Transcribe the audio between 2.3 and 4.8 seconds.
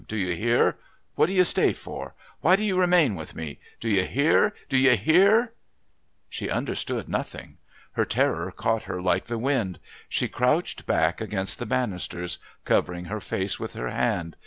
Why do you remain with me? Do you hear? Do